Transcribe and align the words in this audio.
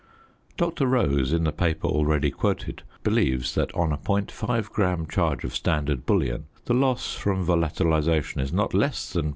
Dr. 0.57 0.87
Rose, 0.87 1.31
in 1.31 1.43
the 1.43 1.51
paper 1.51 1.85
already 1.85 2.31
quoted, 2.31 2.81
believes 3.03 3.53
that 3.53 3.71
on 3.75 3.91
a 3.91 3.99
.5 3.99 4.69
gram 4.71 5.05
charge 5.05 5.43
of 5.43 5.53
standard 5.53 6.07
bullion 6.07 6.45
the 6.65 6.73
loss 6.73 7.13
from 7.13 7.45
volatilisation 7.45 8.41
is 8.41 8.51
not 8.51 8.73
less 8.73 9.13
than 9.13 9.29